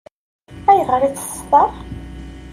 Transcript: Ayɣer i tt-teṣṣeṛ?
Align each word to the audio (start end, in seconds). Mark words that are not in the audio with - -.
Ayɣer 0.69 1.01
i 1.03 1.09
tt-teṣṣeṛ? 1.11 1.69